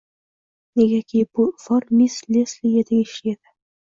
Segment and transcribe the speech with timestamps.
[0.77, 3.39] Negaki, bu ifor miss Lesliga tegishli edi